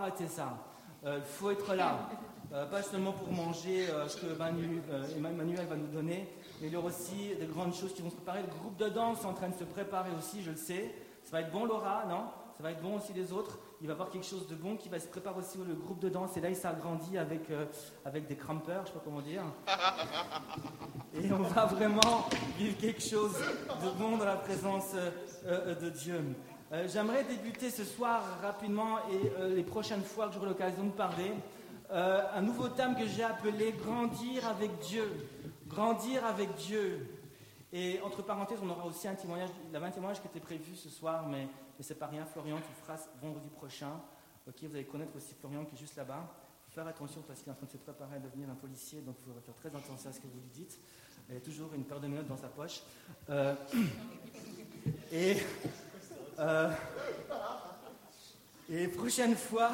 [0.00, 0.58] arrêter ça.
[1.04, 2.08] Euh, il faut être là.
[2.52, 4.26] Euh, pas seulement pour manger euh, ce que
[5.16, 6.28] Emmanuel va nous donner,
[6.60, 8.42] mais il y aura aussi des grandes choses qui vont se préparer.
[8.42, 10.92] Le groupe de danse est en train de se préparer aussi, je le sais.
[11.22, 12.24] Ça va être bon, Laura, non?
[12.56, 13.58] Ça va être bon aussi les autres.
[13.80, 16.00] Il va y avoir quelque chose de bon qui va se préparer aussi le groupe
[16.00, 16.36] de danse.
[16.36, 17.42] Et là, il s'agrandit avec,
[18.04, 19.42] avec des crampeurs, je ne sais pas comment dire.
[21.14, 22.28] Et on va vraiment
[22.58, 24.92] vivre quelque chose de bon dans la présence
[25.44, 26.22] de Dieu.
[26.72, 30.92] Euh, j'aimerais débuter ce soir rapidement et euh, les prochaines fois que j'aurai l'occasion de
[30.92, 31.32] parler,
[31.90, 35.04] euh, un nouveau thème que j'ai appelé Grandir avec Dieu.
[35.66, 37.08] Grandir avec Dieu.
[37.72, 40.76] Et entre parenthèses, on aura aussi un témoignage, il y un témoignage qui était prévu
[40.76, 42.24] ce soir, mais, mais c'est pas rien.
[42.24, 43.90] Florian qui fera vendredi prochain.
[44.46, 46.24] Vous allez connaître aussi Florian qui est juste là-bas.
[46.68, 49.16] Faire attention parce qu'il est en train de se préparer à devenir un policier, donc
[49.18, 50.78] il faudra faire très attention à ce que vous lui dites.
[51.28, 52.82] Il a toujours une paire de menottes dans sa poche.
[55.12, 55.36] et
[56.40, 56.70] euh,
[58.70, 59.70] et prochaine fois,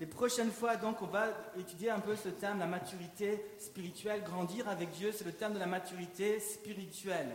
[0.00, 1.26] les prochaines fois, donc, on va
[1.58, 4.22] étudier un peu ce thème, la maturité spirituelle.
[4.22, 7.30] Grandir avec Dieu, c'est le thème de la maturité spirituelle.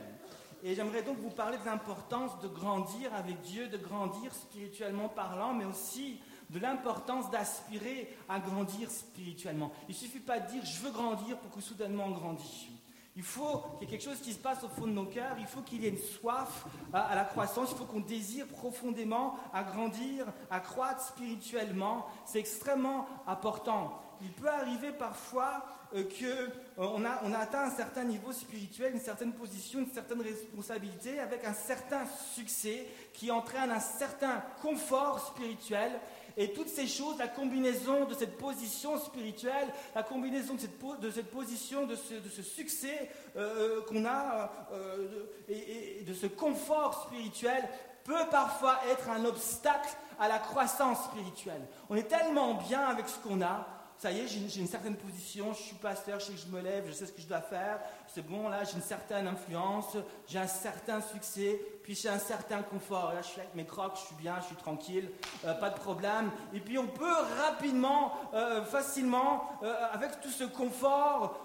[0.63, 5.53] Et j'aimerais donc vous parler de l'importance de grandir avec Dieu, de grandir spirituellement parlant,
[5.53, 9.73] mais aussi de l'importance d'aspirer à grandir spirituellement.
[9.89, 12.67] Il ne suffit pas de dire je veux grandir pour que soudainement on grandisse.
[13.15, 15.35] Il faut qu'il y ait quelque chose qui se passe au fond de nos cœurs,
[15.39, 19.37] il faut qu'il y ait une soif à, la croissance, il faut qu'on désire profondément
[19.53, 22.07] à grandir, à croître spirituellement.
[22.25, 24.01] C'est extrêmement important.
[24.21, 26.87] Il peut arriver parfois euh, qu'on euh,
[27.23, 31.53] on a atteint un certain niveau spirituel, une certaine position, une certaine responsabilité, avec un
[31.53, 35.91] certain succès qui entraîne un certain confort spirituel
[36.37, 41.11] et toutes ces choses, la combinaison de cette position spirituelle, la combinaison de cette, de
[41.11, 47.07] cette position, de ce, de ce succès euh, qu'on a, euh, et de ce confort
[47.07, 47.67] spirituel,
[48.03, 51.61] peut parfois être un obstacle à la croissance spirituelle.
[51.89, 53.67] On est tellement bien avec ce qu'on a
[54.03, 56.59] ça y est, j'ai une, certaine position, je suis pasteur, je sais que je me
[56.59, 57.79] lève, je sais ce que je dois faire,
[58.13, 59.95] c'est bon, là, j'ai une certaine influence,
[60.27, 63.13] j'ai un certain succès, puis j'ai un certain confort.
[63.13, 65.09] Là, je suis avec mes crocs, je suis bien, je suis tranquille,
[65.45, 66.31] euh, pas de problème.
[66.53, 67.15] Et puis, on peut
[67.45, 71.39] rapidement, euh, facilement, euh, avec tout ce confort,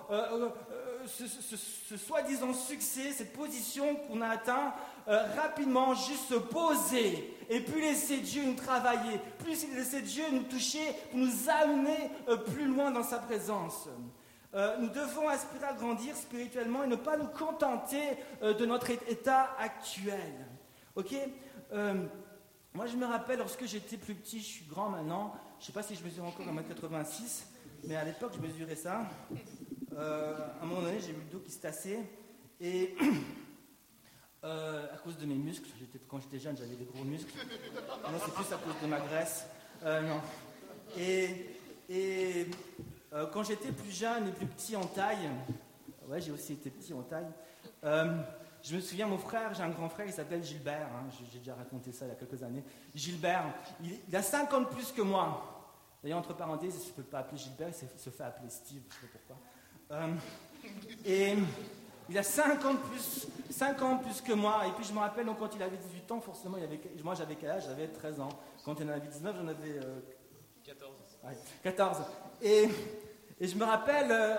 [1.07, 4.75] ce, soi-disant succès, cette position qu'on a atteint,
[5.07, 10.95] rapidement juste se poser et puis laisser Dieu nous travailler, plus laisser Dieu nous toucher
[11.15, 13.89] nous amener euh, plus loin dans sa présence.
[14.55, 18.03] Euh, nous devons aspirer à grandir spirituellement et ne pas nous contenter
[18.43, 20.47] de notre état actuel.
[20.97, 21.15] Ok?
[22.75, 25.35] Moi, je me rappelle lorsque j'étais plus petit, je suis grand maintenant.
[25.59, 27.45] Je ne sais pas si je mesure encore 1m86,
[27.85, 29.05] mais à l'époque, je mesurais ça.
[29.95, 31.99] Euh, à un moment donné, j'ai eu le dos qui se tassait.
[32.61, 32.95] Et
[34.45, 35.69] euh, à cause de mes muscles,
[36.09, 37.33] quand j'étais jeune, j'avais des gros muscles.
[38.03, 39.47] Maintenant, c'est plus à cause de ma graisse.
[39.85, 40.21] Euh, non.
[40.97, 41.47] Et,
[41.89, 42.47] et
[43.33, 45.31] quand j'étais plus jeune et plus petit en taille,
[46.09, 47.29] ouais, j'ai aussi été petit en taille.
[48.63, 50.89] je me souviens, mon frère, j'ai un grand frère, il s'appelle Gilbert.
[50.95, 52.65] Hein, j'ai déjà raconté ça il y a quelques années.
[52.95, 53.45] Gilbert,
[53.83, 55.59] il, il a 50 plus que moi.
[56.03, 58.83] D'ailleurs, entre parenthèses, il ne se peut pas appeler Gilbert, il se fait appeler Steve,
[58.89, 59.97] je ne sais pas pourquoi.
[59.97, 60.15] Euh,
[61.05, 61.35] et
[62.09, 64.67] il a 5 ans, plus, 5 ans plus que moi.
[64.67, 67.15] Et puis je me rappelle, donc, quand il avait 18 ans, forcément, il avait, moi
[67.15, 67.65] j'avais quel âge?
[67.67, 68.29] J'avais 13 ans.
[68.65, 69.81] Quand il en avait 19, j'en avais...
[70.65, 70.93] 14.
[71.25, 71.29] Euh,
[71.63, 71.99] 14.
[72.43, 72.69] Et,
[73.41, 74.37] et, je me rappelle euh,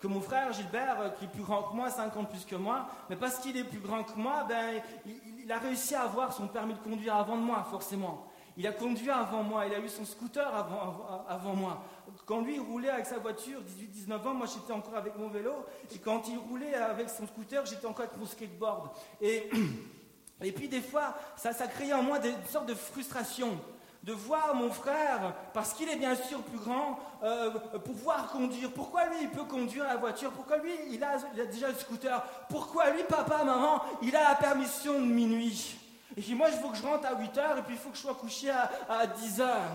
[0.00, 2.88] que mon frère Gilbert, qui est plus grand que moi, 5 ans plus que moi,
[3.10, 6.32] mais parce qu'il est plus grand que moi, ben, il, il a réussi à avoir
[6.32, 8.28] son permis de conduire avant de moi, forcément.
[8.58, 11.82] Il a conduit avant moi, il a eu son scooter avant, avant, moi.
[12.26, 13.60] Quand lui roulait avec sa voiture,
[14.08, 15.52] 18-19 ans, moi j'étais encore avec mon vélo.
[15.94, 18.90] Et quand il roulait avec son scooter, j'étais encore avec mon skateboard.
[19.20, 19.50] Et,
[20.42, 23.58] et puis des fois, ça, ça créait en moi des, une sorte de frustration
[24.04, 27.50] de voir mon frère, parce qu'il est bien sûr plus grand, euh,
[27.84, 28.72] pouvoir conduire.
[28.72, 30.30] Pourquoi lui, il peut conduire la voiture?
[30.32, 32.22] Pourquoi lui, il a, déjà le scooter?
[32.48, 35.76] Pourquoi lui, papa, maman, il a la permission de minuit?
[36.16, 37.90] Et puis moi, il faut que je rentre à 8 heures et puis il faut
[37.90, 39.72] que je sois couché à, 10 heures.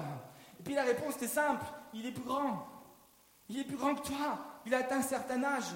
[0.59, 1.63] Et puis la réponse était simple,
[1.93, 2.67] il est plus grand.
[3.49, 4.39] Il est plus grand que toi.
[4.65, 5.73] Il a atteint un certain âge.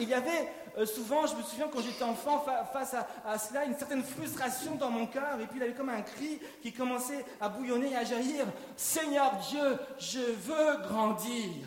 [0.00, 3.76] il y avait euh, souvent, je me souviens quand j'étais enfant, face à, cela, une
[3.76, 5.40] certaine frustration dans mon cœur.
[5.40, 8.46] Et puis il y avait comme un cri qui commençait à bouillonner et à jaillir.
[8.76, 11.66] Seigneur Dieu, je veux grandir.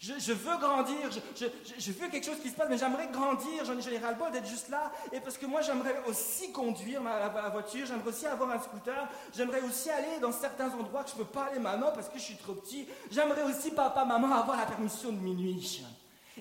[0.00, 3.98] Je, veux grandir, je, veux quelque chose qui se passe, mais j'aimerais grandir, j'en ai
[3.98, 4.90] ras-le-bol d'être juste là.
[5.12, 9.06] Et parce que moi, j'aimerais aussi conduire ma, voiture, j'aimerais aussi avoir un scooter,
[9.36, 12.18] j'aimerais aussi aller dans certains endroits que je ne peux pas aller maintenant parce que
[12.18, 12.88] je suis trop petit.
[13.10, 15.84] J'aimerais aussi, papa, maman, avoir la permission de minuit.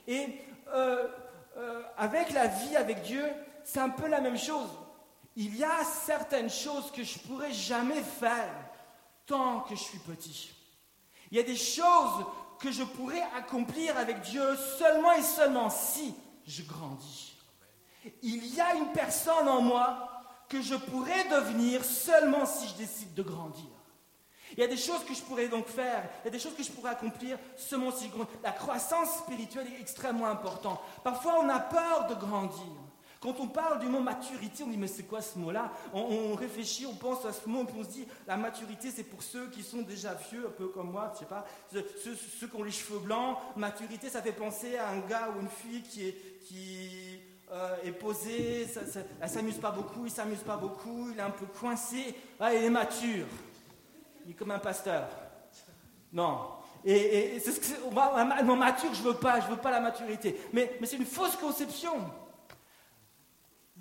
[0.07, 0.39] Et
[0.69, 1.09] euh,
[1.57, 3.25] euh, avec la vie avec Dieu,
[3.65, 4.69] c'est un peu la même chose.
[5.35, 8.55] Il y a certaines choses que je pourrais jamais faire
[9.25, 10.53] tant que je suis petit.
[11.29, 12.25] Il y a des choses
[12.59, 16.13] que je pourrais accomplir avec Dieu seulement et seulement si
[16.45, 17.33] je grandis.
[18.21, 20.09] Il y a une personne en moi
[20.47, 23.65] que je pourrais devenir seulement si je décide de grandir.
[24.53, 26.55] Il y a des choses que je pourrais donc faire, il y a des choses
[26.55, 28.31] que je pourrais accomplir seulement si je grandis.
[28.43, 30.79] La croissance spirituelle est extrêmement importante.
[31.03, 32.65] Parfois, on a peur de grandir.
[33.19, 35.73] Quand on parle du mot maturité, on dit mais c'est quoi ce mot-là?
[35.93, 39.49] On, réfléchit, on pense à ce mot, on se dit la maturité c'est pour ceux
[39.49, 42.71] qui sont déjà vieux, un peu comme moi, je sais pas, ceux, qui ont les
[42.71, 43.37] cheveux blancs.
[43.57, 47.19] Maturité, ça fait penser à un gars ou une fille qui est, qui,
[47.51, 51.45] euh, est posé, ça, s'amuse pas beaucoup, il s'amuse pas beaucoup, il est un peu
[51.47, 53.25] coincé, ah, il est mature.
[54.25, 55.09] Il est comme un pasteur.
[56.13, 56.51] Non.
[56.85, 60.39] Et, c'est ce que non, mature, je veux pas, je veux pas la maturité.
[60.53, 61.95] Mais, mais c'est une fausse conception.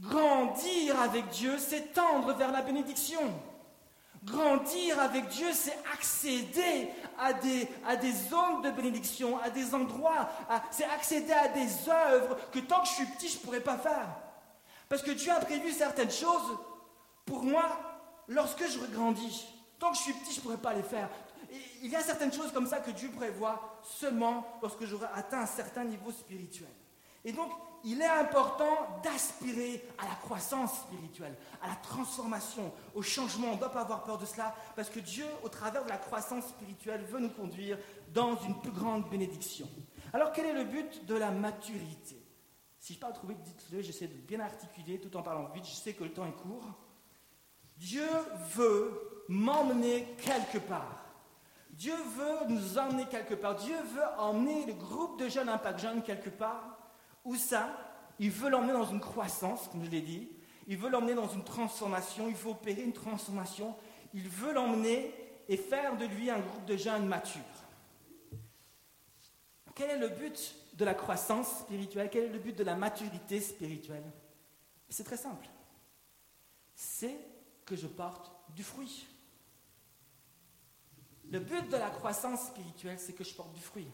[0.01, 3.21] Grandir avec Dieu, c'est tendre vers la bénédiction.
[4.25, 10.29] Grandir avec Dieu, c'est accéder à des, zones de bénédiction, à des endroits,
[10.71, 13.77] c'est accéder à des œuvres que tant que je suis petit, je ne pourrais pas
[13.77, 14.09] faire.
[14.89, 16.59] Parce que Dieu a prévu certaines choses
[17.25, 17.65] pour moi
[18.29, 19.47] lorsque je grandis.
[19.79, 21.09] Tant que je suis petit, je ne pourrais pas les faire.
[21.83, 25.47] il y a certaines choses comme ça que Dieu prévoit seulement lorsque j'aurai atteint un
[25.47, 26.69] certain niveau spirituel.
[27.25, 27.51] Et donc,
[27.85, 33.49] il est important d'aspirer à la croissance spirituelle, à la transformation, au changement.
[33.49, 35.97] On ne doit pas avoir peur de cela, parce que Dieu, au travers de la
[35.97, 37.79] croissance spirituelle, veut nous conduire
[38.13, 39.69] dans une plus grande bénédiction.
[40.13, 42.21] Alors, quel est le but de la maturité?
[42.81, 45.75] Si je parle trop vite, dites-le, j'essaie de bien articuler tout en parlant vite, je
[45.75, 46.67] sais que le temps est court.
[47.77, 48.09] Dieu
[48.55, 51.05] veut m'emmener quelque part.
[51.71, 53.55] Dieu veut nous emmener quelque part.
[53.55, 56.78] Dieu veut emmener le groupe de jeunes Impact Jeunes quelque part
[57.29, 57.69] où ça
[58.19, 60.29] Il veut l'emmener dans une croissance, comme je l'ai dit.
[60.67, 62.29] Il veut l'emmener dans une transformation.
[62.29, 63.77] Il veut opérer une transformation.
[64.15, 65.15] Il veut l'emmener
[65.49, 67.43] et faire de lui un groupe de jeunes matures.
[69.75, 72.09] Quel est le but de la croissance spirituelle?
[72.11, 74.11] Quel est le but de la maturité spirituelle?
[74.89, 75.49] C'est très simple.
[76.75, 77.17] C'est
[77.65, 79.07] que je porte du fruit.
[81.31, 83.89] Le but de la croissance spirituelle, c'est que je porte du fruit.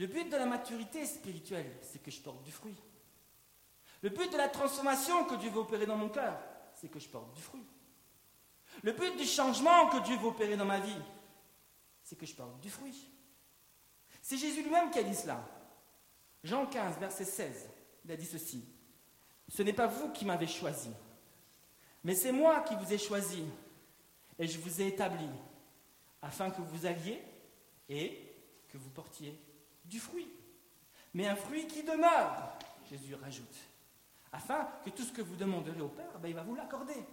[0.00, 2.74] Le but de la maturité spirituelle, c'est que je porte du fruit.
[4.00, 6.40] Le but de la transformation que Dieu veut opérer dans mon cœur,
[6.74, 7.66] c'est que je porte du fruit.
[8.82, 10.96] Le but du changement que Dieu veut opérer dans ma vie,
[12.02, 12.96] c'est que je porte du fruit.
[14.22, 15.46] C'est Jésus lui-même qui a dit cela.
[16.42, 17.68] Jean 15, verset 16,
[18.06, 18.64] il a dit ceci.
[19.48, 20.88] Ce n'est pas vous qui m'avez choisi,
[22.04, 23.44] mais c'est moi qui vous ai choisi
[24.38, 25.28] et je vous ai établi
[26.22, 27.22] afin que vous alliez
[27.90, 28.34] et
[28.70, 29.38] que vous portiez
[29.90, 30.30] du fruit.
[31.12, 32.56] Mais un fruit qui demeure,
[32.88, 33.56] Jésus rajoute,
[34.32, 37.04] afin que tout ce que vous demanderez au Père, ben, il va vous l'accorder.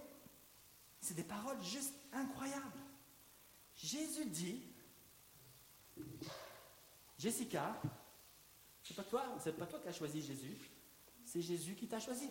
[1.00, 2.80] C'est des paroles juste incroyables.
[3.74, 4.62] Jésus dit,
[7.18, 7.80] Jessica,
[8.82, 10.56] c'est pas toi, c'est pas toi qui as choisi Jésus,
[11.24, 12.30] c'est Jésus qui t'a choisi.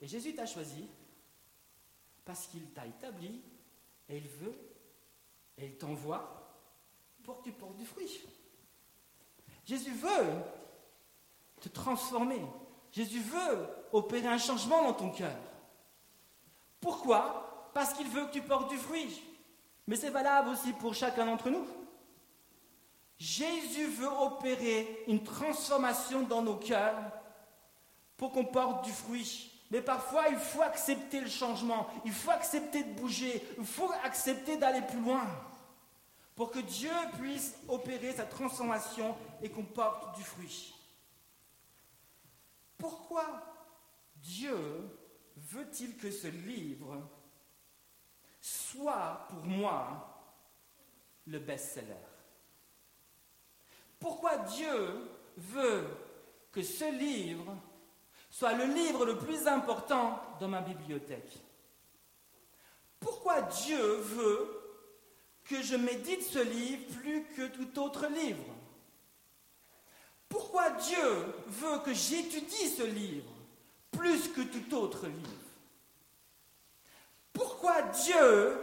[0.00, 0.88] Et Jésus t'a choisi
[2.24, 3.42] parce qu'il t'a établi
[4.08, 4.56] et il veut
[5.56, 6.44] et il t'envoie
[7.22, 8.20] pour que tu portes du fruit.
[9.64, 10.26] Jésus veut
[11.60, 12.42] te transformer.
[12.92, 15.36] Jésus veut opérer un changement dans ton cœur.
[16.80, 17.70] Pourquoi?
[17.72, 19.22] Parce qu'il veut que tu portes du fruit.
[19.86, 21.66] Mais c'est valable aussi pour chacun d'entre nous.
[23.18, 26.98] Jésus veut opérer une transformation dans nos cœurs
[28.16, 29.50] pour qu'on porte du fruit.
[29.70, 34.56] Mais parfois, il faut accepter le changement, il faut accepter de bouger, il faut accepter
[34.56, 35.26] d'aller plus loin
[36.34, 40.74] pour que Dieu puisse opérer sa transformation et qu'on porte du fruit.
[42.76, 43.24] Pourquoi
[44.16, 44.58] Dieu
[45.36, 47.00] veut-il que ce livre
[48.40, 50.32] soit pour moi
[51.26, 51.94] le best-seller?
[54.00, 55.86] Pourquoi Dieu veut
[56.52, 57.56] que ce livre
[58.28, 61.38] soit le livre le plus important dans ma bibliothèque?
[62.98, 64.53] Pourquoi Dieu veut
[65.44, 68.44] que je médite ce livre plus que tout autre livre.
[70.28, 73.30] Pourquoi Dieu veut que j'étudie ce livre
[73.90, 75.30] plus que tout autre livre?
[77.32, 78.58] Pourquoi Dieu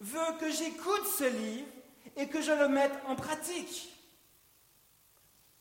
[0.00, 1.68] veut que j'écoute ce livre
[2.16, 3.92] et que je le mette en pratique?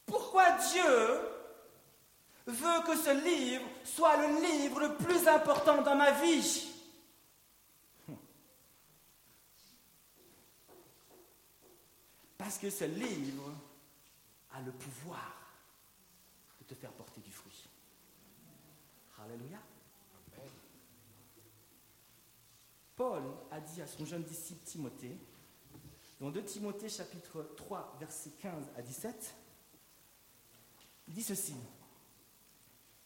[0.05, 1.19] Pourquoi Dieu
[2.47, 6.70] veut que ce livre soit le livre le plus important dans ma vie?
[12.41, 13.55] Parce que ce livre
[14.51, 15.53] a le pouvoir
[16.59, 17.69] de te faire porter du fruit.
[19.23, 19.59] Alléluia.
[22.95, 23.21] Paul
[23.51, 25.15] a dit à son jeune disciple Timothée,
[26.19, 29.35] dans 2 Timothée chapitre 3, versets 15 à 17,
[31.09, 31.53] il dit ceci.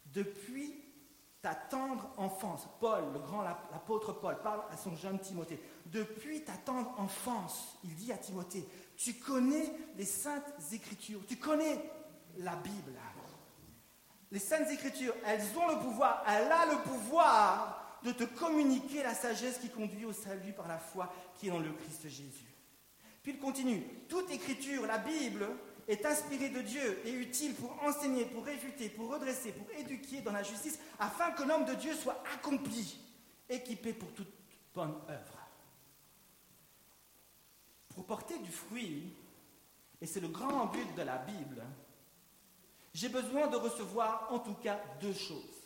[0.05, 0.81] Depuis
[1.45, 5.61] ta tendre enfance, Paul, le grand l'apôtre Paul, parle à son jeune Timothée.
[5.85, 11.79] Depuis ta tendre enfance, il dit à Timothée, tu connais les saintes écritures, tu connais
[12.39, 12.93] la Bible.
[14.31, 19.13] Les saintes écritures, elles ont le pouvoir, elle a le pouvoir de te communiquer la
[19.13, 22.55] sagesse qui conduit au salut par la foi qui est dans le Christ Jésus.
[23.21, 25.45] Puis il continue, toute écriture, la Bible,
[25.87, 30.31] est inspirée de Dieu et utile pour enseigner, pour réfuter, pour redresser, pour éduquer dans
[30.31, 32.99] la justice, afin que l'homme de Dieu soit accompli,
[33.49, 34.31] équipé pour toute
[34.73, 35.37] bonne œuvre.
[37.93, 39.13] Pour porter du fruit,
[40.01, 41.63] et c'est le grand but de la Bible,
[42.93, 45.65] j'ai besoin de recevoir en tout cas deux choses.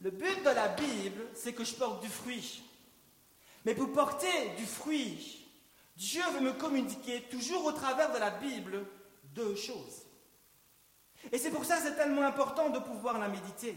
[0.00, 2.62] Le but de la Bible, c'est que je porte du fruit.
[3.64, 5.43] Mais pour porter du fruit,
[5.96, 8.84] Dieu veut me communiquer toujours au travers de la Bible
[9.34, 10.06] deux choses.
[11.32, 13.76] Et c'est pour ça que c'est tellement important de pouvoir la méditer.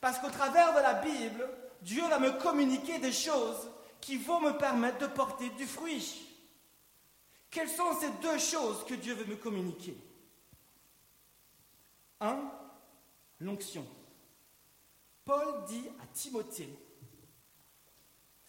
[0.00, 1.48] Parce qu'au travers de la Bible,
[1.82, 3.70] Dieu va me communiquer des choses
[4.00, 6.26] qui vont me permettre de porter du fruit.
[7.50, 9.96] Quelles sont ces deux choses que Dieu veut me communiquer?
[12.20, 12.50] Un,
[13.40, 13.86] l'onction.
[15.24, 16.68] Paul dit à Timothée,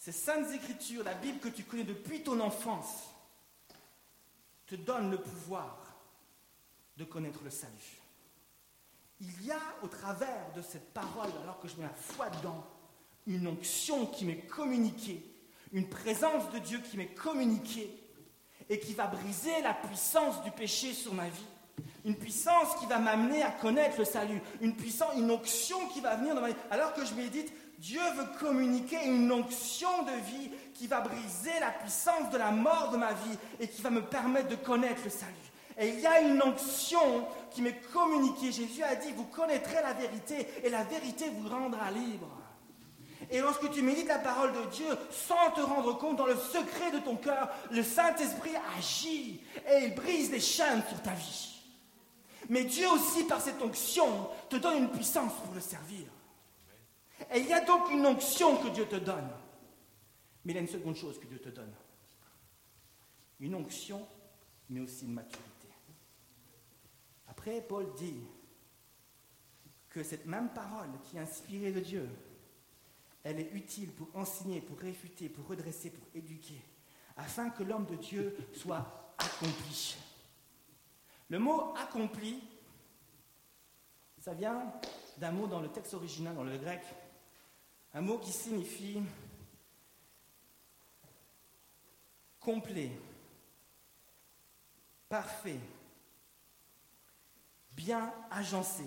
[0.05, 3.09] ces saintes écritures, la Bible que tu connais depuis ton enfance,
[4.67, 5.95] te donnent le pouvoir
[6.95, 8.03] de connaître le salut.
[9.19, 12.63] Il y a au travers de cette parole, alors que je mets la foi dedans,
[13.25, 15.25] une onction qui m'est communiquée,
[15.71, 17.89] une présence de Dieu qui m'est communiquée
[18.69, 21.47] et qui va briser la puissance du péché sur ma vie.
[22.05, 24.39] Une puissance qui va m'amener à connaître le salut.
[24.61, 26.55] Une puissance, une onction qui va venir dans ma vie.
[26.69, 31.71] Alors que je médite, Dieu veut communiquer une onction de vie qui va briser la
[31.71, 35.09] puissance de la mort de ma vie et qui va me permettre de connaître le
[35.09, 35.33] salut.
[35.77, 38.51] Et il y a une onction qui m'est communiquée.
[38.51, 42.29] Jésus a dit, vous connaîtrez la vérité et la vérité vous rendra libre.
[43.29, 46.91] Et lorsque tu médites la parole de Dieu sans te rendre compte dans le secret
[46.93, 51.61] de ton cœur, le Saint-Esprit agit et il brise les chaînes sur ta vie.
[52.49, 56.05] Mais Dieu aussi, par cette onction, te donne une puissance pour le servir.
[57.33, 59.29] Et il y a donc une onction que Dieu te donne.
[60.43, 61.73] Mais il y a une seconde chose que Dieu te donne.
[63.39, 64.07] Une onction,
[64.69, 65.67] mais aussi une maturité.
[67.27, 68.21] Après, Paul dit
[69.89, 72.09] que cette même parole qui est inspirée de Dieu,
[73.23, 76.61] elle est utile pour enseigner, pour réfuter, pour redresser, pour éduquer,
[77.17, 79.97] afin que l'homme de Dieu soit accompli.
[81.29, 82.39] Le mot accompli,
[84.19, 84.71] ça vient
[85.17, 86.81] d'un mot dans le texte original, dans le grec,
[87.95, 89.01] un mot qui signifie
[92.41, 92.91] complet,
[95.07, 95.59] parfait,
[97.71, 98.83] bien agencé.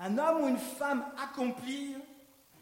[0.00, 1.94] Un homme ou une femme accompli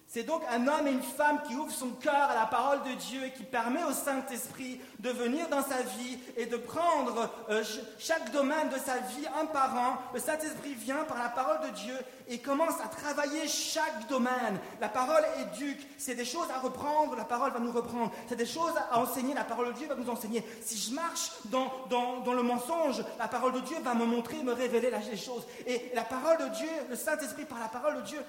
[0.09, 2.93] c'est donc un homme et une femme qui ouvrent son cœur à la parole de
[2.93, 7.65] Dieu et qui permet au Saint-Esprit de venir dans sa vie et de prendre euh,
[7.99, 9.99] chaque domaine de sa vie un par un.
[10.13, 11.97] Le Saint-Esprit vient par la parole de Dieu
[12.29, 14.61] et commence à travailler chaque domaine.
[14.81, 18.13] La parole éduque, c'est des choses à reprendre, la parole va nous reprendre.
[18.29, 20.45] C'est des choses à enseigner, la parole de Dieu va nous enseigner.
[20.63, 24.53] Si je marche dans, dans, le mensonge, la parole de Dieu va me montrer, me
[24.53, 25.45] révéler les choses.
[25.67, 28.21] Et la parole de Dieu, le Saint-Esprit par la parole de Dieu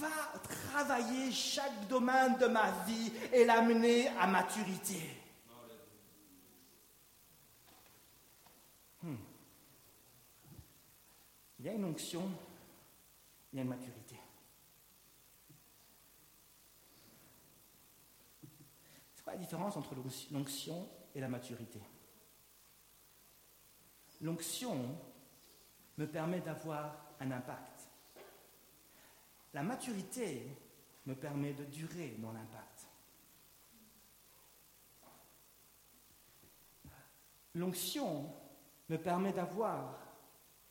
[0.00, 5.00] va travailler chaque domaine de ma vie et l'amener à maturité.
[9.02, 9.16] Hmm.
[11.58, 12.30] Il y a une onction,
[13.52, 14.18] il y a une maturité.
[19.14, 19.94] C'est quoi la différence entre
[20.30, 21.80] l'onction et la maturité?
[24.20, 24.96] L'onction
[25.96, 27.88] me permet d'avoir un impact.
[29.54, 30.48] La maturité
[31.06, 32.86] me permet de durer dans l'impact.
[37.54, 38.34] L'onction
[38.88, 39.96] me permet d'avoir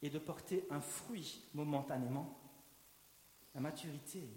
[0.01, 2.37] et de porter un fruit momentanément.
[3.55, 4.27] La maturité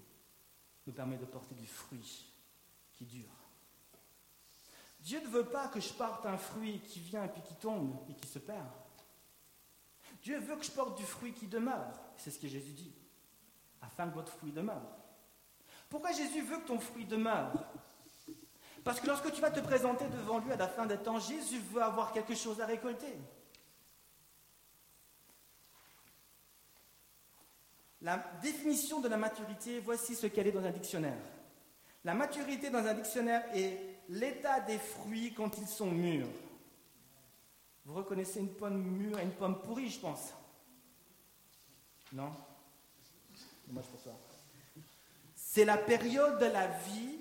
[0.86, 2.32] me permet de porter du fruit
[2.92, 3.34] qui dure.
[5.00, 8.14] Dieu ne veut pas que je porte un fruit qui vient puis qui tombe et
[8.14, 8.68] qui se perd.
[10.22, 11.98] Dieu veut que je porte du fruit qui demeure.
[12.16, 12.94] C'est ce que Jésus dit
[13.82, 14.82] afin que votre fruit demeure.
[15.88, 17.52] Pourquoi Jésus veut que ton fruit demeure
[18.84, 21.60] Parce que lorsque tu vas te présenter devant lui à la fin des temps, Jésus
[21.72, 23.16] veut avoir quelque chose à récolter.
[28.02, 31.18] La définition de la maturité, voici ce qu'elle est dans un dictionnaire.
[32.04, 36.28] La maturité dans un dictionnaire est l'état des fruits quand ils sont mûrs.
[37.84, 40.34] Vous reconnaissez une pomme mûre et une pomme pourrie, je pense.
[42.12, 42.32] Non?
[45.34, 47.18] C'est la période de la vie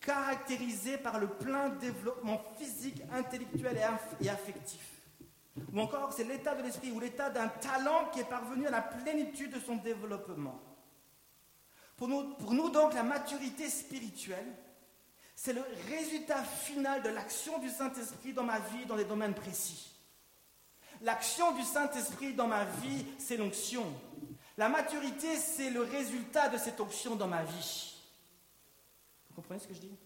[0.00, 3.78] caractérisée par le plein développement physique, intellectuel
[4.20, 5.02] et affectif.
[5.72, 8.82] Ou encore, c'est l'état de l'esprit ou l'état d'un talent qui est parvenu à la
[8.82, 10.60] plénitude de son développement.
[11.96, 14.56] Pour nous donc, la maturité spirituelle,
[15.34, 19.90] c'est le résultat final de l'action du Saint-Esprit dans ma vie dans des domaines précis.
[21.02, 23.84] L'action du Saint-Esprit dans ma vie, c'est l'onction.
[24.60, 27.96] La maturité, c'est le résultat de cette onction dans ma vie.
[29.26, 29.96] Vous comprenez ce que je dis?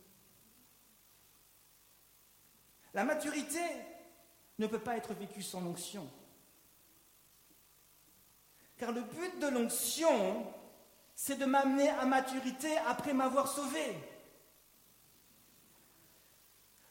[2.93, 3.59] La maturité,
[4.61, 6.09] ne peut pas être vécu sans l'onction.
[8.77, 10.47] Car le but de l'onction,
[11.17, 13.99] c'est de m'amener à maturité après m'avoir sauvé.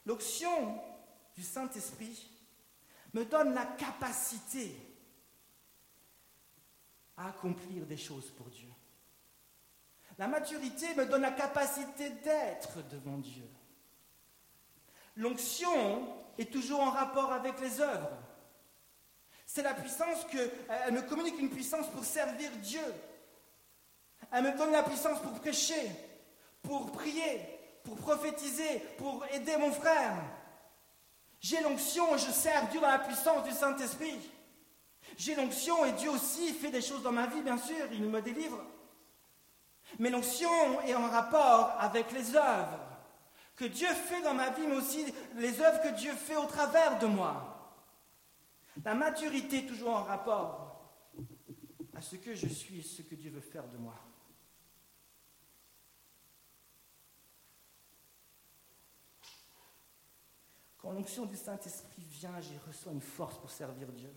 [0.04, 0.82] L'onction
[1.34, 2.28] du Saint-Esprit
[3.14, 4.93] me donne la capacité
[7.16, 8.68] à accomplir des choses pour Dieu.
[10.18, 13.48] La maturité me donne la capacité d'être devant Dieu.
[15.16, 18.10] L'onction est toujours en rapport avec les œuvres.
[19.46, 20.50] C'est la puissance que.
[20.86, 22.84] Elle me communique une puissance pour servir Dieu.
[24.32, 25.90] Elle me donne la puissance pour prêcher,
[26.62, 27.40] pour prier,
[27.84, 30.16] pour prophétiser, pour aider mon frère.
[31.40, 34.18] J'ai l'onction et je sers Dieu dans la puissance du Saint-Esprit.
[35.16, 38.20] J'ai l'onction et Dieu aussi fait des choses dans ma vie, bien sûr, il me
[38.20, 38.64] délivre.
[39.98, 42.80] Mais l'onction est en rapport avec les œuvres
[43.56, 45.04] que Dieu fait dans ma vie, mais aussi
[45.36, 47.50] les œuvres que Dieu fait au travers de moi.
[48.84, 50.92] La maturité est toujours en rapport
[51.94, 53.94] à ce que je suis et ce que Dieu veut faire de moi.
[60.78, 64.12] Quand l'onction du Saint-Esprit vient, j'y reçois une force pour servir Dieu.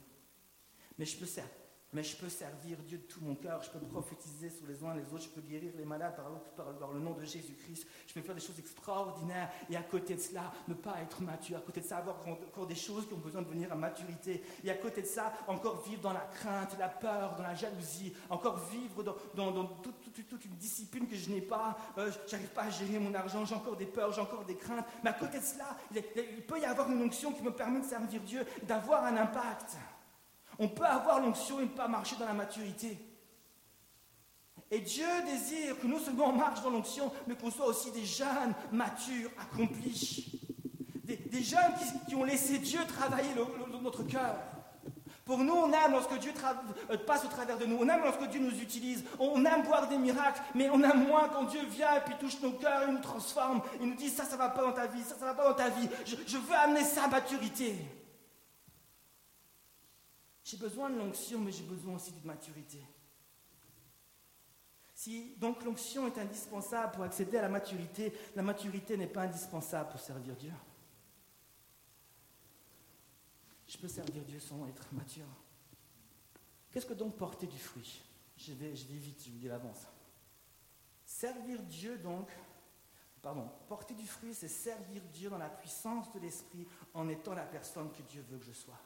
[1.94, 4.94] Mais je peux servir Dieu de tout mon cœur, je peux prophétiser sur les uns
[4.94, 6.16] les autres, je peux guérir les malades
[6.58, 10.20] par, le nom de Jésus-Christ, je peux faire des choses extraordinaires et à côté de
[10.20, 13.20] cela, ne pas être mature, à côté de ça, avoir encore des choses qui ont
[13.20, 16.78] besoin de venir à maturité, et à côté de ça, encore vivre dans la crainte,
[16.78, 19.02] la peur, dans la jalousie, encore vivre
[19.34, 23.46] dans, toute, une discipline que je n'ai pas, euh, j'arrive pas à gérer mon argent,
[23.46, 26.60] j'ai encore des peurs, j'ai encore des craintes, mais à côté de cela, il peut
[26.60, 29.78] y avoir une onction qui me permet de servir Dieu, d'avoir un impact.
[30.60, 32.98] On peut avoir l'onction et ne pas marcher dans la maturité.
[34.70, 38.06] Et Dieu désire que non seulement on marche dans l'onction, mais qu'on soit aussi des
[38.06, 40.42] jeunes matures, accomplis.
[41.06, 41.72] Des, jeunes
[42.10, 43.30] qui, ont laissé Dieu travailler
[43.82, 44.36] notre cœur.
[45.24, 46.34] Pour nous, on aime lorsque Dieu
[46.90, 47.78] euh, passe au travers de nous.
[47.80, 49.04] On aime lorsque Dieu nous utilise.
[49.20, 52.42] On aime voir des miracles, mais on aime moins quand Dieu vient et puis touche
[52.42, 53.62] nos cœurs et nous transforme.
[53.82, 55.56] Il nous dit ça, ça va pas dans ta vie, ça, ça va pas dans
[55.56, 55.88] ta vie.
[56.06, 57.76] Je, je veux amener ça à maturité.
[60.48, 62.82] J'ai besoin de l'onction, mais j'ai besoin aussi de maturité.
[64.94, 69.90] Si donc l'onction est indispensable pour accéder à la maturité, la maturité n'est pas indispensable
[69.90, 70.54] pour servir Dieu.
[73.68, 75.28] Je peux servir Dieu sans être mature.
[76.72, 78.02] Qu'est-ce que donc porter du fruit?
[78.38, 79.86] Je vais, je vais vite, je vous dis l'avance.
[81.06, 82.30] Servir Dieu donc,
[83.22, 87.46] pardon, porter du fruit, c'est servir Dieu dans la puissance de l'esprit en étant la
[87.46, 88.80] personne que Dieu veut que je sois.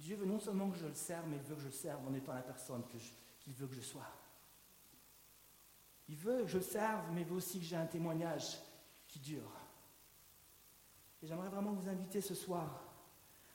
[0.00, 2.06] Dieu veut non seulement que je le serve, mais il veut que je le serve
[2.06, 2.82] en étant la personne
[3.38, 4.08] qu'il veut que je sois.
[6.08, 8.58] Il veut que je le serve, mais il veut aussi que j'ai un témoignage
[9.06, 9.52] qui dure.
[11.22, 12.82] Et j'aimerais vraiment vous inviter ce soir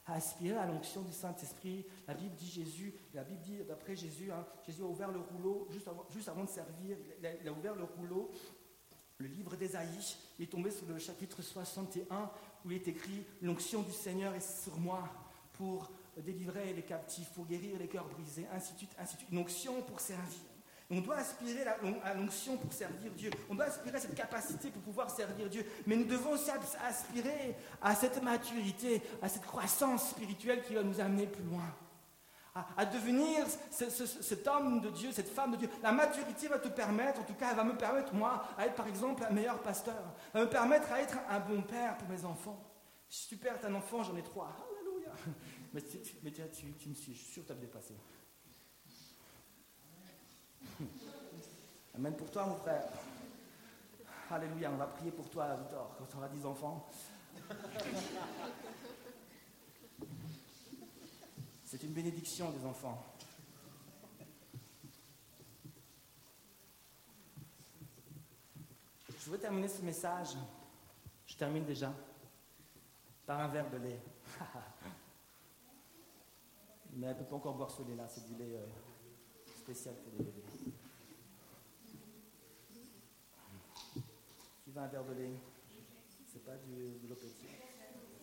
[0.06, 1.84] à aspirer à l'onction du Saint-Esprit.
[2.06, 5.66] La Bible dit Jésus, la Bible dit d'après Jésus, hein, Jésus a ouvert le rouleau
[5.70, 8.30] juste avant, juste avant de servir, il a, ouvert le rouleau,
[9.18, 12.30] le livre d'Ésaïe, il est tombé sur le chapitre 61
[12.64, 15.08] où il est écrit L'onction du Seigneur est sur moi
[15.54, 15.90] pour
[16.22, 19.32] délivrer les captifs, pour guérir les cœurs brisés, ainsi de suite, ainsi de suite.
[19.32, 20.40] Une onction pour servir.
[20.88, 21.64] On doit aspirer
[22.04, 23.30] à l'onction pour servir Dieu.
[23.50, 25.66] On doit aspirer à cette capacité pour pouvoir servir Dieu.
[25.84, 31.00] Mais nous devons aussi aspirer à cette maturité, à cette croissance spirituelle qui va nous
[31.00, 31.74] amener plus loin.
[32.78, 35.68] À, devenir cet homme de Dieu, cette femme de Dieu.
[35.82, 38.76] La maturité va te permettre, en tout cas, elle va me permettre, moi, à être
[38.76, 40.02] par exemple un meilleur pasteur.
[40.32, 42.58] Elle va me permettre à être un bon père pour mes enfants.
[43.08, 44.56] Super, t'as un enfant, j'en ai trois.
[44.80, 45.12] Alléluia.
[45.72, 46.42] Mais, tu, mais tu,
[46.78, 47.94] tu, me suis, je suis sûr que tu as dépassé.
[51.94, 52.84] Amen pour toi, mon frère.
[54.30, 56.88] Alléluia, on va prier pour toi, Victor, quand tu auras 10 enfants.
[61.64, 63.04] C'est une bénédiction des enfants.
[69.26, 70.36] Je veux terminer ce message,
[71.26, 71.92] je termine déjà,
[73.26, 74.00] par un verre de lait.
[76.96, 78.66] Mais elle ne peut pas encore boire ce lait-là, c'est du lait euh,
[79.54, 80.42] spécial pour les bébés.
[84.64, 85.38] Qui veut un verre de lait?
[86.26, 87.52] C'est pas du, de l'eau pétillante.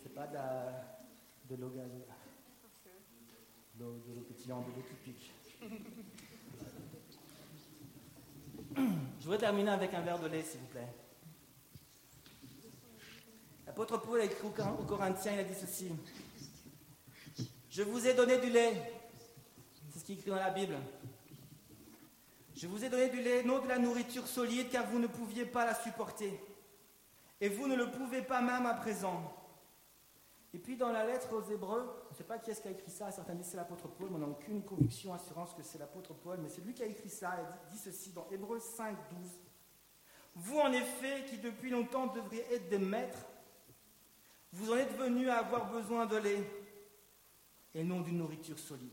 [0.02, 0.98] C'est pas de, la,
[1.50, 1.70] de l'eau.
[3.76, 5.32] De l'eau pétillante, de l'eau qui pique.
[8.76, 10.92] Je voudrais terminer avec un verre de lait, s'il vous plaît.
[13.68, 15.92] L'apôtre Paul a écrit aux Corinthiens, il a dit ceci.
[17.74, 18.80] Je vous ai donné du lait.
[19.90, 20.76] C'est ce qui est écrit dans la Bible.
[22.56, 25.46] Je vous ai donné du lait, non de la nourriture solide, car vous ne pouviez
[25.46, 26.40] pas la supporter.
[27.42, 29.36] Et vous ne le pouvez pas même à présent.
[30.54, 32.72] Et puis dans la lettre aux Hébreux, je ne sais pas qui est-ce qui a
[32.72, 35.80] écrit ça, certains disent c'est l'apôtre Paul, mais on n'a aucune conviction, assurance que c'est
[35.80, 38.96] l'apôtre Paul, mais c'est lui qui a écrit ça, il dit ceci dans Hébreux 5,
[39.20, 39.32] 12.
[40.36, 43.26] Vous en effet, qui depuis longtemps devriez être des maîtres,
[44.52, 46.63] vous en êtes venus à avoir besoin de lait
[47.74, 48.92] et non d'une nourriture solide.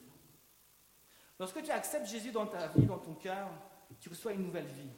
[1.38, 3.49] Lorsque tu acceptes Jésus dans ta vie, dans ton cœur,
[3.99, 4.90] tu reçois une nouvelle vie.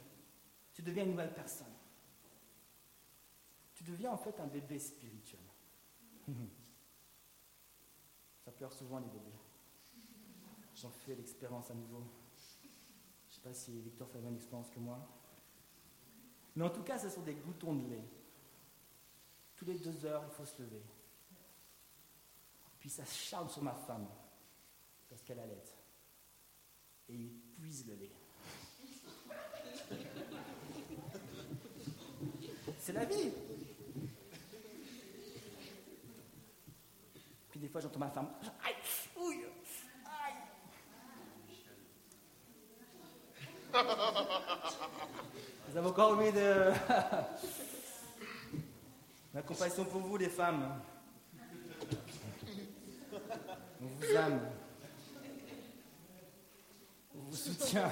[0.73, 1.73] Tu deviens une nouvelle personne.
[3.73, 5.39] Tu deviens en fait un bébé spirituel.
[8.43, 9.37] Ça pleure souvent les bébés.
[10.75, 12.03] J'en fais l'expérience à nouveau.
[13.27, 14.99] Je ne sais pas si Victor fait la même expérience que moi.
[16.55, 18.03] Mais en tout cas, ce sont des goutons de lait.
[19.55, 20.83] Tous les deux heures, il faut se lever.
[22.83, 24.09] Puis ça charme sur ma femme,
[25.09, 25.63] parce qu'elle allait.
[27.07, 28.11] Et il puise le lait.
[32.77, 33.31] C'est la vie.
[37.51, 38.33] Puis des fois, j'entends ma femme.
[38.65, 38.75] Aïe,
[39.15, 39.45] ouille,
[40.05, 40.35] aïe.
[45.69, 46.73] Vous avez encore envie de.
[49.33, 50.81] Ma compassion pour vous, les femmes.
[53.81, 54.39] On vous aime.
[57.15, 57.89] On vous soutient.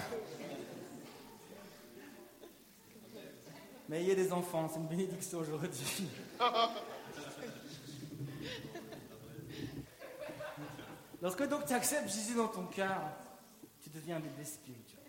[3.90, 6.08] Mais ayez des enfants, c'est une bénédiction aujourd'hui.
[11.22, 13.02] Lorsque donc tu acceptes Jésus dans ton cœur,
[13.82, 15.04] tu deviens un bébé spirituel.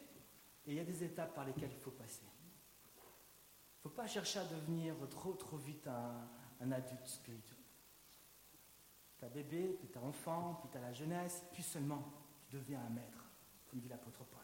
[0.67, 2.23] Et il y a des étapes par lesquelles il faut passer.
[2.25, 6.29] Il ne faut pas chercher à devenir trop trop vite un,
[6.61, 7.62] un adulte spirituel.
[9.23, 12.03] Tu as bébé, puis tu as enfant, puis tu as la jeunesse, puis seulement
[12.49, 13.25] tu deviens un maître,
[13.71, 14.41] comme dit l'apôtre Paul.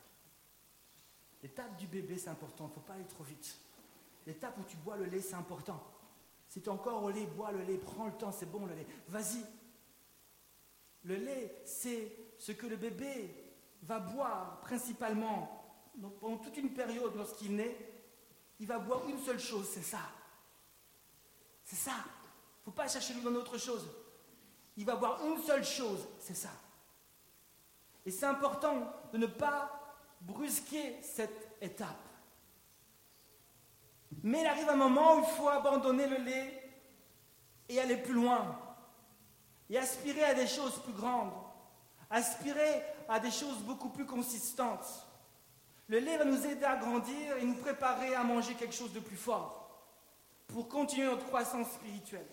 [1.42, 3.58] L'étape du bébé, c'est important, il ne faut pas aller trop vite.
[4.24, 5.82] L'étape où tu bois le lait, c'est important.
[6.46, 8.74] Si tu es encore au lait, bois le lait, prends le temps, c'est bon le
[8.76, 8.86] lait.
[9.08, 9.44] Vas-y,
[11.02, 13.34] le lait, c'est ce que le bébé
[13.82, 17.76] va boire principalement pendant toute une période lorsqu'il naît.
[18.60, 20.02] Il va boire une seule chose, c'est ça.
[21.64, 21.94] C'est ça.
[21.96, 23.84] Il ne faut pas chercher dans autre chose.
[24.78, 26.52] Il va boire une seule chose, c'est ça.
[28.06, 32.08] Et c'est important de ne pas brusquer cette étape.
[34.22, 36.70] Mais il arrive un moment où il faut abandonner le lait
[37.68, 38.56] et aller plus loin
[39.68, 41.32] et aspirer à des choses plus grandes,
[42.08, 44.86] aspirer à des choses beaucoup plus consistantes.
[45.88, 49.00] Le lait va nous aider à grandir et nous préparer à manger quelque chose de
[49.00, 49.88] plus fort
[50.46, 52.28] pour continuer notre croissance spirituelle.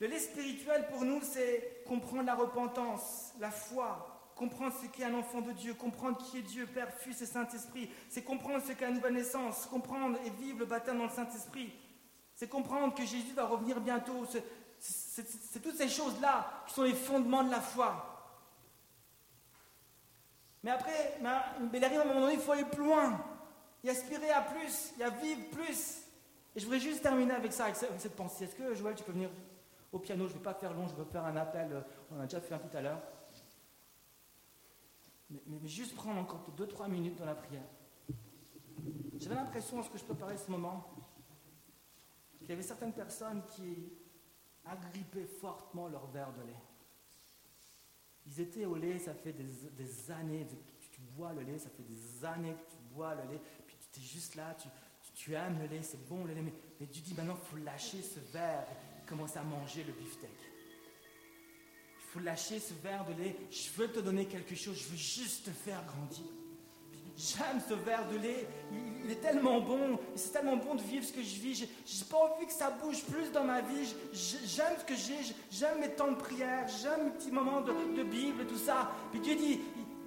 [0.00, 5.14] Le lait spirituel pour nous, c'est comprendre la repentance, la foi, comprendre ce qu'est un
[5.14, 7.88] enfant de Dieu, comprendre qui est Dieu, Père, Fils et Saint-Esprit.
[8.08, 11.72] C'est comprendre ce qu'est la nouvelle naissance, comprendre et vivre le baptême dans le Saint-Esprit.
[12.34, 14.26] C'est comprendre que Jésus va revenir bientôt,
[14.80, 18.10] c'est toutes ces choses-là qui sont les fondements de la foi.
[20.64, 23.24] Mais après, il arrive à un moment donné, il faut aller plus loin,
[23.84, 26.00] y aspirer à plus, y vivre plus.
[26.56, 28.44] Et je voudrais juste terminer avec ça, avec cette pensée.
[28.44, 29.30] Est-ce que Joël, tu peux venir
[29.94, 31.80] au piano Je ne vais pas faire long, je vais faire un appel, euh,
[32.10, 33.00] on a déjà fait un tout à l'heure.
[35.30, 37.64] Mais, juste prendre encore 2-3 minutes dans la prière.
[39.18, 40.92] J'avais l'impression, lorsque je préparais ce moment,
[42.40, 43.92] qu'il y avait certaines personnes qui
[44.66, 46.62] agripper fortement leur verre de lait.
[48.26, 51.82] Ils étaient au lait, ça fait des, années, tu, tu, bois le lait, ça fait
[51.82, 54.68] des années que tu bois le lait, puis tu es juste là, tu,
[55.14, 57.56] tu, aimes le lait, c'est bon le lait, mais, mais tu dis maintenant il faut
[57.56, 58.66] lâcher ce verre
[59.04, 60.30] et commencer à manger le beefsteak.
[61.96, 64.96] Il faut lâcher ce verre de lait, je veux te donner quelque chose, je veux
[64.96, 66.24] juste te faire grandir.
[67.16, 68.48] J'aime ce verre de lait,
[69.04, 71.68] il, est tellement bon, c'est tellement bon de vivre ce que je vis.
[71.86, 73.94] J'ai pas envie que ça bouge plus dans ma vie.
[74.12, 78.02] J'aime ce que j'ai, j'aime mes temps de prière, j'aime mes petits moments de, de
[78.02, 78.90] Bible et tout ça.
[79.12, 79.60] Puis Dieu dit,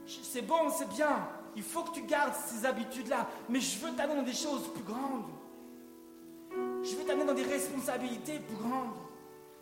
[0.06, 4.24] c'est bon, c'est bien, il faut que tu gardes ces habitudes-là, mais je veux t'amener
[4.24, 5.26] des choses plus grandes.
[6.90, 8.96] Je veux t'amener dans des responsabilités plus grandes.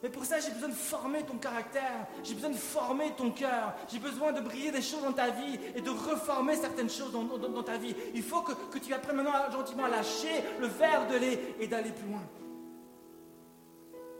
[0.04, 3.74] Mais pour ça, j'ai besoin de former ton caractère, j'ai besoin de former ton cœur,
[3.88, 7.64] j'ai besoin de briller des choses dans ta vie et de reformer certaines choses dans,
[7.64, 7.96] ta vie.
[8.14, 11.68] Il faut que, que tu apprennes maintenant gentiment à lâcher le verre de lait et
[11.68, 12.22] d'aller plus loin.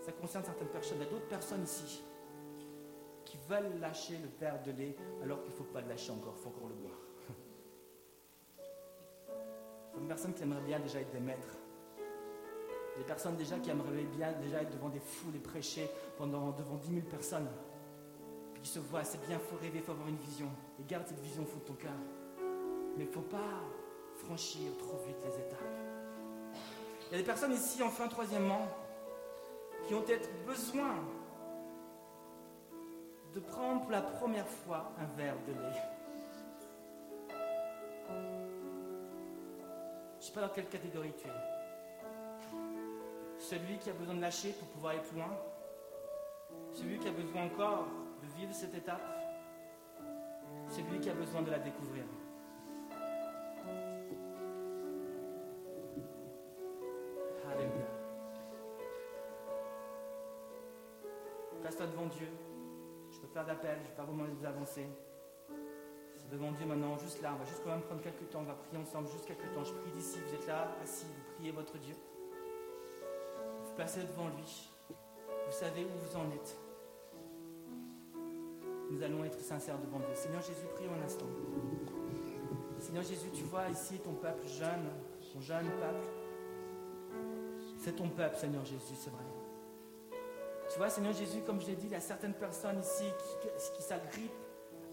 [0.04, 0.98] Ça concerne certaines personnes.
[1.02, 2.02] Il y a d'autres personnes ici
[3.26, 6.36] qui veulent lâcher le verre de lait alors qu'il ne faut pas le lâcher encore,
[6.38, 7.00] il faut encore le boire.
[10.00, 11.58] Une personne qui aimerait bien déjà être des maîtres.
[12.98, 16.76] Des personnes déjà qui aimeraient bien déjà être devant des foules et prêcher pendant, devant
[16.76, 17.48] 10 000 personnes.
[18.54, 20.50] Puis qui se voient, c'est bien, faut rêver, faut avoir une vision.
[20.80, 21.92] Et garde cette vision au fond de ton cœur.
[22.98, 23.62] Mais il ne faut pas
[24.26, 25.60] franchir trop vite les étapes.
[27.08, 28.68] Il y a des personnes ici, enfin, troisièmement,
[29.88, 30.96] qui ont peut-être besoin
[33.34, 35.82] de prendre pour la première fois un verre de lait.
[40.14, 41.55] Je ne sais pas dans quelle catégorie tu es.
[43.38, 45.38] Celui qui a besoin de lâcher pour pouvoir aller plus loin.
[46.72, 47.88] Celui qui a besoin encore
[48.22, 49.02] de vivre cette étape.
[50.70, 52.04] Celui qui a besoin de la découvrir.
[57.52, 57.86] Alléluia.
[61.62, 62.28] Place-toi devant Dieu.
[63.12, 64.86] Je peux faire d'appel, je ne vais pas vous demander de vous avancer.
[66.18, 67.34] C'est devant Dieu maintenant, juste là.
[67.34, 68.40] On va juste quand même prendre quelques temps.
[68.40, 69.64] On va prier ensemble juste quelques temps.
[69.64, 70.20] Je prie d'ici.
[70.26, 71.96] Vous êtes là, assis, vous priez votre Dieu.
[73.76, 74.72] Placez devant lui.
[74.90, 76.56] Vous savez où vous en êtes.
[78.90, 80.16] Nous allons être sincères devant Dieu.
[80.16, 81.26] Seigneur Jésus, prie un instant.
[82.80, 84.90] Seigneur Jésus, tu vois ici ton peuple jeune,
[85.34, 86.08] ton jeune peuple.
[87.80, 89.24] C'est ton peuple, Seigneur Jésus, c'est vrai.
[90.72, 93.06] Tu vois, Seigneur Jésus, comme je l'ai dit, il y a certaines personnes ici
[93.76, 94.32] qui, s'agrippent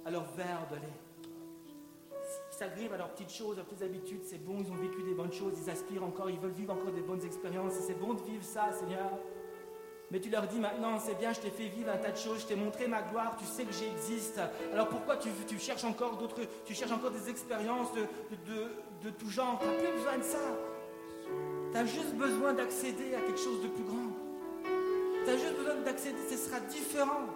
[0.04, 1.12] à leur verre de lait.
[2.62, 4.20] S'agrippent à leurs petites choses, leurs petites habitudes.
[4.22, 6.92] C'est bon, ils ont vécu des bonnes choses, ils aspirent encore, ils veulent vivre encore
[6.92, 7.72] des bonnes expériences.
[7.72, 9.11] c'est bon de vivre ça, Seigneur.
[10.12, 12.42] Mais tu leur dis maintenant, c'est bien, je t'ai fait vivre un tas de choses,
[12.42, 14.40] je t'ai montré ma gloire, tu sais que j'existe.
[14.72, 18.03] Alors pourquoi tu, cherches encore d'autres, tu cherches encore des expériences de,
[18.46, 18.68] de,
[19.03, 19.59] de tout genre?
[19.61, 20.38] Tu n'as plus besoin de ça.
[21.72, 24.12] Tu as juste besoin d'accéder à quelque chose de plus grand.
[25.25, 27.27] Tu as juste besoin d'accéder, ce sera différent.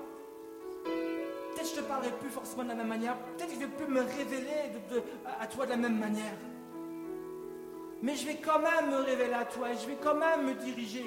[1.86, 4.72] Parlerai plus forcément de la même manière, peut-être que je ne vais plus me révéler
[5.40, 6.36] à toi de la même manière.
[8.02, 10.54] Mais je vais quand même me révéler à toi et je vais quand même me
[10.54, 11.06] diriger.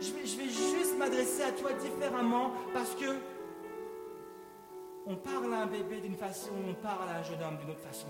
[0.00, 3.06] Je vais, juste m'adresser à toi différemment parce que
[5.06, 7.80] on parle à un bébé d'une façon, on parle à un jeune homme d'une autre
[7.80, 8.08] façon.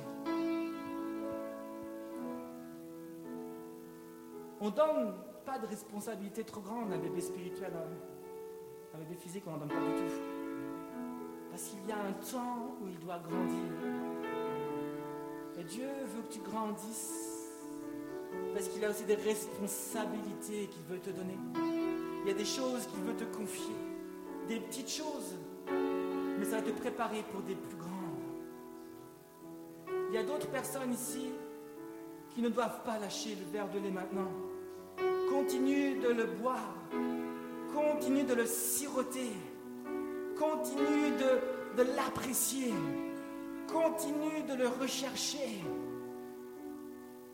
[4.60, 7.72] On donne pas de responsabilité trop grande un bébé spirituel.
[8.94, 10.33] Un bébé physique, on n'en donne pas du tout.
[11.54, 13.70] Parce qu'il y a un temps où il doit grandir.
[15.56, 17.52] Et Dieu veut que tu grandisses.
[18.52, 21.38] Parce qu'il a aussi des responsabilités qu'il veut te donner.
[22.24, 23.76] Il y a des choses qu'il veut te confier.
[24.48, 25.36] Des petites choses.
[26.40, 27.92] Mais ça va te préparer pour des plus grandes.
[30.08, 31.30] Il y a d'autres personnes ici
[32.34, 34.32] qui ne doivent pas lâcher le verre de lait maintenant.
[35.30, 36.74] Continue de le boire.
[37.72, 39.30] Continue de le siroter.
[40.38, 41.12] Continue
[41.76, 42.72] de, l'apprécier.
[43.72, 45.60] Continue de le rechercher.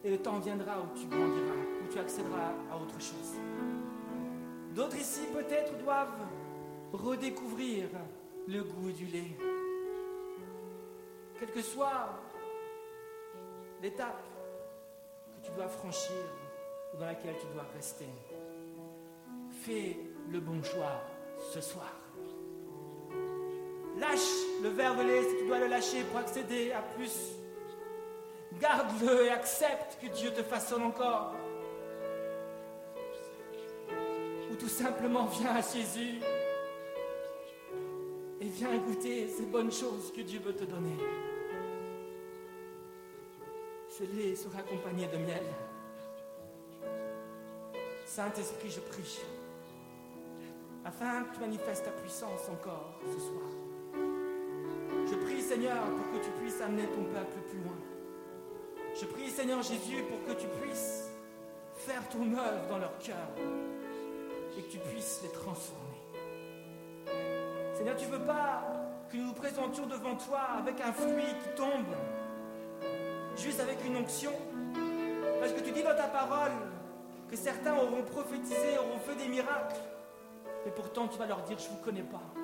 [0.02, 3.34] Et le temps viendra où tu grandiras, où tu accéderas à autre chose.
[4.74, 6.26] D'autres ici peut-être doivent
[6.92, 7.88] redécouvrir
[8.46, 9.36] le goût du lait.
[11.38, 12.08] Quelle que soit
[13.82, 14.24] l'étape
[15.36, 16.16] que tu dois franchir,
[16.98, 18.08] dans laquelle tu dois rester.
[19.62, 19.96] Fais
[20.30, 21.02] le bon choix
[21.52, 21.99] ce soir.
[24.00, 27.32] Lâche le verre de lait si tu dois le lâcher pour accéder à plus.
[28.58, 31.34] Garde-le et accepte que Dieu te façonne encore.
[34.50, 36.20] Ou tout simplement viens à Jésus
[38.40, 40.96] et viens goûter ces bonnes choses que Dieu veut te donner.
[43.88, 45.44] Ce lait sera accompagné de miel.
[48.06, 49.20] Saint-Esprit, je prie,
[50.84, 53.69] afin que tu manifestes ta puissance encore ce soir.
[55.50, 57.74] Seigneur, pour que tu puisses amener ton peuple plus loin.
[58.94, 61.10] Je prie, Seigneur Jésus, pour que tu puisses
[61.74, 63.16] faire ton œuvre dans leur cœur
[64.56, 65.98] et que tu puisses les transformer.
[67.74, 68.62] Seigneur, tu ne veux pas
[69.10, 71.96] que nous nous présentions devant toi avec un fruit qui tombe,
[73.36, 74.32] juste avec une onction,
[75.40, 76.52] parce que tu dis dans ta parole,
[77.28, 79.80] que certains auront prophétisé, auront fait des miracles,
[80.64, 82.39] mais pourtant tu vas leur dire, je ne vous connais pas.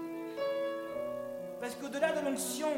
[1.66, 2.68] Parce qu'au-delà de l'onction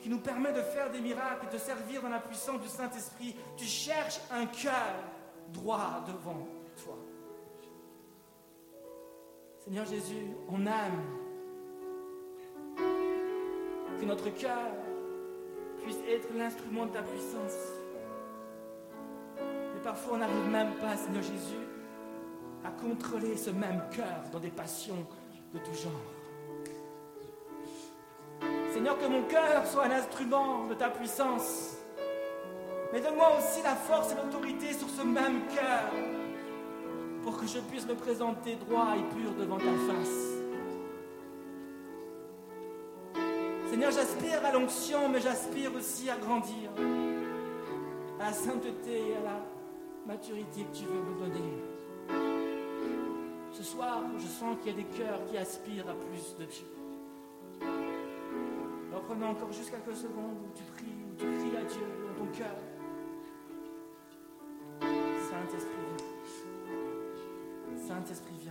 [0.00, 3.36] qui nous permet de faire des miracles et de servir dans la puissance du Saint-Esprit,
[3.54, 4.94] tu cherches un cœur
[5.52, 6.48] droit devant
[6.82, 6.96] toi.
[9.58, 11.02] Seigneur Jésus, on aime
[14.00, 14.72] que notre cœur
[15.82, 17.58] puisse être l'instrument de ta puissance.
[19.36, 21.66] Mais parfois, on n'arrive même pas, Seigneur Jésus,
[22.64, 25.06] à contrôler ce même cœur dans des passions
[25.52, 26.23] de tout genre.
[28.74, 31.76] Seigneur, que mon cœur soit un instrument de ta puissance.
[32.92, 35.92] Mais donne-moi aussi la force et l'autorité sur ce même cœur
[37.22, 40.42] pour que je puisse me présenter droit et pur devant ta face.
[43.70, 46.70] Seigneur, j'aspire à l'onction, mais j'aspire aussi à grandir,
[48.18, 49.46] à la sainteté et à la
[50.04, 51.62] maturité que tu veux me donner.
[53.52, 56.66] Ce soir, je sens qu'il y a des cœurs qui aspirent à plus de Dieu.
[59.06, 62.30] Prenons encore juste quelques secondes où tu pries, où tu cries à Dieu dans ton
[62.32, 62.56] cœur.
[64.80, 65.84] Saint-Esprit,
[67.66, 67.86] viens.
[67.86, 68.43] Saint-Esprit.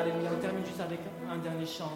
[0.00, 0.30] Alléluia.
[0.34, 1.92] On termine juste avec un dernier chant,